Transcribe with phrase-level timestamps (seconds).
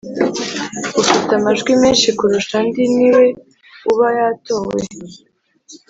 [1.01, 3.25] Ufite amajwi menshi kurusha andi niwe
[3.91, 4.77] uba yatowe